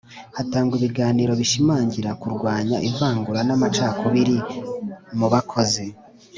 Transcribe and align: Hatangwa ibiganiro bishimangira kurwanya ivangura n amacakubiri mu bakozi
Hatangwa 0.37 0.73
ibiganiro 0.79 1.31
bishimangira 1.41 2.11
kurwanya 2.21 2.77
ivangura 2.89 3.39
n 3.47 3.51
amacakubiri 3.55 4.37
mu 5.17 5.27
bakozi 5.33 5.85